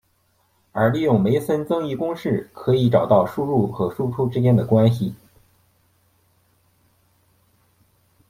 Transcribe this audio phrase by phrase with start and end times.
[0.71, 5.13] 而利用梅森增益公式可以找到输入和输出之间的关系。